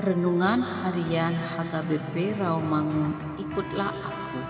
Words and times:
Renungan 0.00 0.64
Harian 0.64 1.36
HKBP 1.36 2.40
Rawamangun 2.40 3.12
Ikutlah 3.36 3.92
Aku. 3.92 4.40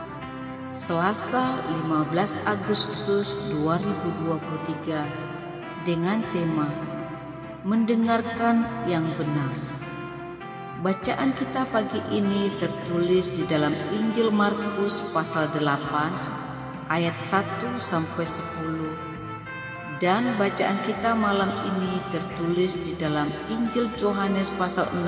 Selasa 0.78 1.58
15 1.66 2.38
Agustus 2.46 3.34
2023 3.50 5.02
dengan 5.82 6.22
tema 6.30 6.70
Mendengarkan 7.66 8.86
yang 8.86 9.10
benar. 9.18 9.50
Bacaan 10.86 11.34
kita 11.34 11.66
pagi 11.66 11.98
ini 12.14 12.54
tertulis 12.54 13.34
di 13.34 13.42
dalam 13.50 13.74
Injil 13.90 14.30
Markus 14.30 15.02
pasal 15.10 15.50
8 15.50 16.94
ayat 16.94 17.18
1 17.18 17.74
sampai 17.82 18.22
10 18.22 18.89
dan 20.00 20.32
bacaan 20.40 20.80
kita 20.88 21.12
malam 21.12 21.52
ini 21.68 22.00
tertulis 22.08 22.80
di 22.80 22.96
dalam 22.96 23.28
Injil 23.52 23.92
Yohanes 24.00 24.48
pasal 24.56 24.88
6 24.96 25.04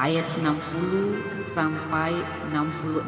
ayat 0.00 0.24
60 0.40 1.44
sampai 1.44 2.16
66. 2.48 3.04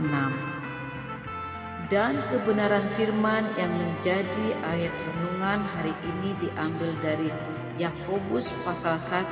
Dan 1.88 2.20
kebenaran 2.28 2.86
firman 2.94 3.48
yang 3.56 3.72
menjadi 3.72 4.46
ayat 4.62 4.92
renungan 4.92 5.64
hari 5.74 5.96
ini 6.04 6.36
diambil 6.38 6.92
dari 7.00 7.32
Yakobus 7.80 8.52
pasal 8.62 9.00
1 9.00 9.24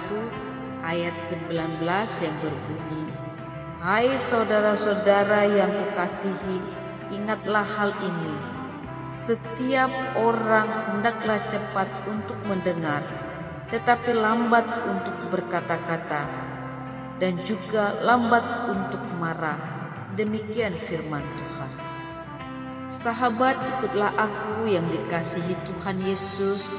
ayat 0.89 1.13
19 1.29 1.85
yang 2.25 2.37
berbunyi 2.41 3.05
Hai 3.79 4.17
saudara-saudara 4.17 5.47
yang 5.47 5.71
kukasihi 5.71 6.59
ingatlah 7.15 7.63
hal 7.63 7.95
ini 8.03 8.58
setiap 9.29 9.93
orang 10.17 10.65
hendaklah 10.89 11.37
cepat 11.53 11.85
untuk 12.09 12.41
mendengar, 12.49 13.05
tetapi 13.69 14.17
lambat 14.17 14.65
untuk 14.89 15.13
berkata-kata, 15.29 16.25
dan 17.21 17.37
juga 17.45 17.93
lambat 18.01 18.73
untuk 18.73 19.05
marah. 19.21 19.61
Demikian 20.17 20.73
firman 20.73 21.21
Tuhan. 21.21 21.71
Sahabat, 22.89 23.61
ikutlah 23.61 24.17
aku 24.17 24.65
yang 24.65 24.89
dikasihi 24.89 25.55
Tuhan 25.61 26.01
Yesus. 26.09 26.73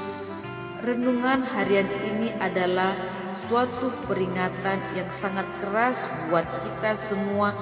Renungan 0.82 1.46
harian 1.54 1.86
ini 1.86 2.34
adalah 2.42 2.98
suatu 3.46 3.94
peringatan 4.10 4.98
yang 4.98 5.06
sangat 5.14 5.46
keras 5.62 6.02
buat 6.26 6.44
kita 6.66 6.98
semua 6.98 7.54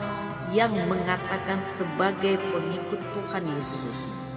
yang 0.49 0.73
mengatakan 0.89 1.61
sebagai 1.77 2.41
pengikut 2.41 3.05
Tuhan 3.05 3.45
Yesus. 3.53 4.28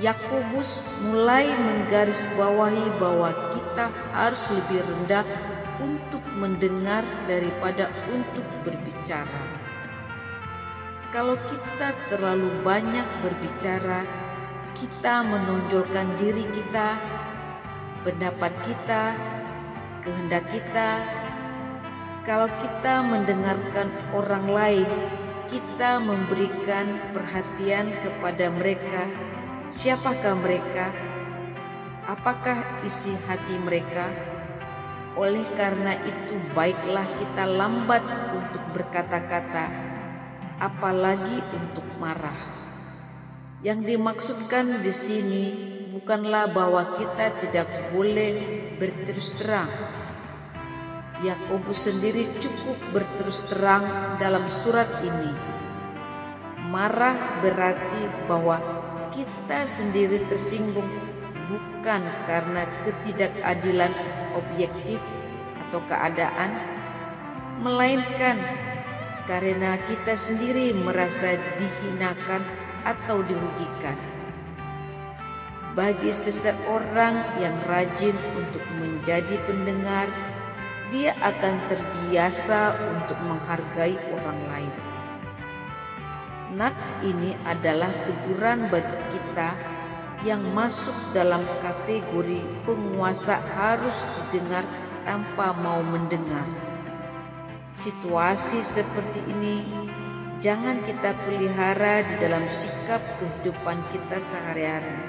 Yakobus 0.00 0.80
mulai 1.04 1.44
menggarisbawahi 1.52 2.96
bahwa 2.96 3.36
kita 3.52 3.92
harus 4.16 4.40
lebih 4.48 4.80
rendah 4.80 5.28
untuk 5.76 6.24
mendengar 6.40 7.04
daripada 7.28 7.92
untuk 8.08 8.40
berbicara. 8.64 9.44
Kalau 11.12 11.36
kita 11.36 11.92
terlalu 12.08 12.48
banyak 12.64 13.04
berbicara, 13.20 14.08
kita 14.80 15.20
menonjolkan 15.20 16.16
diri 16.16 16.48
kita, 16.48 16.96
pendapat 18.00 18.56
kita, 18.64 19.12
kehendak 20.00 20.48
kita. 20.48 21.04
Kalau 22.24 22.48
kita 22.64 23.04
mendengarkan 23.04 23.92
orang 24.16 24.48
lain, 24.48 24.88
kita 25.52 26.00
memberikan 26.00 26.88
perhatian 27.12 27.90
kepada 28.00 28.48
mereka 28.54 29.10
Siapakah 29.70 30.34
mereka? 30.34 30.90
Apakah 32.10 32.82
isi 32.82 33.14
hati 33.30 33.54
mereka? 33.62 34.02
Oleh 35.14 35.46
karena 35.54 35.94
itu, 36.02 36.42
baiklah 36.58 37.06
kita 37.22 37.46
lambat 37.46 38.02
untuk 38.34 38.66
berkata-kata, 38.74 39.70
apalagi 40.58 41.38
untuk 41.54 41.86
marah. 42.02 42.34
Yang 43.62 43.94
dimaksudkan 43.94 44.82
di 44.82 44.90
sini 44.90 45.44
bukanlah 45.94 46.50
bahwa 46.50 46.98
kita 46.98 47.38
tidak 47.38 47.94
boleh 47.94 48.42
berterus 48.74 49.38
terang. 49.38 49.70
Yakobus 51.22 51.86
sendiri 51.86 52.26
cukup 52.42 52.74
berterus 52.90 53.46
terang 53.46 54.18
dalam 54.18 54.50
surat 54.50 54.90
ini. 55.06 55.30
Marah 56.74 57.38
berarti 57.38 58.02
bahwa 58.26 58.89
kita 59.14 59.66
sendiri 59.66 60.22
tersinggung 60.30 60.86
bukan 61.50 62.02
karena 62.26 62.62
ketidakadilan 62.86 63.92
objektif 64.38 65.02
atau 65.66 65.82
keadaan, 65.90 66.50
melainkan 67.62 68.38
karena 69.26 69.78
kita 69.86 70.14
sendiri 70.14 70.74
merasa 70.74 71.38
dihinakan 71.58 72.42
atau 72.86 73.22
dirugikan. 73.22 73.98
Bagi 75.70 76.10
seseorang 76.10 77.38
yang 77.38 77.54
rajin 77.70 78.18
untuk 78.34 78.64
menjadi 78.82 79.38
pendengar, 79.46 80.10
dia 80.90 81.14
akan 81.22 81.54
terbiasa 81.70 82.74
untuk 82.90 83.18
menghargai 83.22 83.94
orang 84.10 84.40
lain. 84.50 84.89
Nats 86.60 86.92
ini 87.00 87.32
adalah 87.48 87.88
teguran 88.04 88.68
bagi 88.68 89.00
kita 89.16 89.56
yang 90.28 90.44
masuk 90.52 90.92
dalam 91.16 91.40
kategori 91.64 92.44
penguasa 92.68 93.40
harus 93.56 94.04
didengar 94.28 94.68
tanpa 95.08 95.56
mau 95.56 95.80
mendengar. 95.80 96.44
Situasi 97.72 98.60
seperti 98.60 99.24
ini 99.32 99.64
jangan 100.44 100.84
kita 100.84 101.16
pelihara 101.24 102.04
di 102.04 102.20
dalam 102.20 102.44
sikap 102.52 103.00
kehidupan 103.16 103.80
kita 103.96 104.20
sehari-hari. 104.20 105.00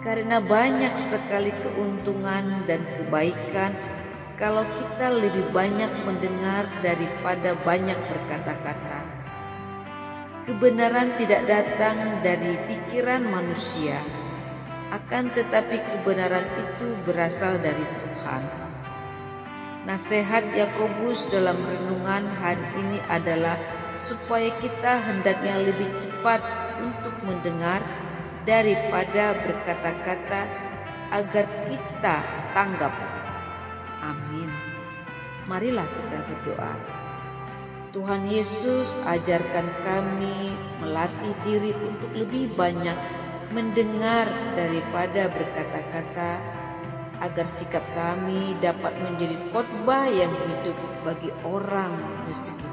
Karena 0.00 0.40
banyak 0.40 0.96
sekali 0.96 1.52
keuntungan 1.60 2.64
dan 2.64 2.80
kebaikan 2.96 3.76
kalau 4.40 4.64
kita 4.64 5.12
lebih 5.12 5.44
banyak 5.52 5.92
mendengar 6.08 6.64
daripada 6.80 7.52
banyak 7.68 8.00
berkata-kata. 8.08 9.19
Kebenaran 10.48 11.12
tidak 11.20 11.44
datang 11.44 12.24
dari 12.24 12.56
pikiran 12.64 13.28
manusia, 13.28 14.00
akan 14.88 15.30
tetapi 15.36 15.76
kebenaran 15.84 16.48
itu 16.56 16.96
berasal 17.04 17.60
dari 17.60 17.84
Tuhan. 17.84 18.42
Nasihat 19.84 20.56
Yakobus 20.56 21.28
dalam 21.28 21.60
renungan 21.60 22.24
hari 22.40 22.64
ini 22.80 22.98
adalah 23.12 23.60
supaya 24.00 24.48
kita 24.64 25.04
hendaknya 25.04 25.60
lebih 25.60 25.92
cepat 26.00 26.40
untuk 26.80 27.12
mendengar 27.24 27.84
daripada 28.48 29.36
berkata-kata 29.44 30.42
agar 31.12 31.46
kita 31.68 32.16
tanggap. 32.56 32.94
Amin. 34.00 34.48
Marilah 35.44 35.84
kita 35.84 36.18
berdoa. 36.24 36.99
Tuhan 37.90 38.30
Yesus 38.30 38.86
ajarkan 39.02 39.66
kami 39.82 40.54
melatih 40.78 41.34
diri 41.42 41.74
untuk 41.74 42.10
lebih 42.14 42.54
banyak 42.54 42.94
mendengar 43.50 44.30
daripada 44.54 45.26
berkata-kata 45.26 46.38
agar 47.18 47.46
sikap 47.50 47.82
kami 47.90 48.54
dapat 48.62 48.94
menjadi 48.94 49.42
khotbah 49.50 50.06
yang 50.06 50.30
hidup 50.30 50.78
bagi 51.02 51.34
orang 51.42 51.98
di 52.30 52.32
sekitar 52.32 52.69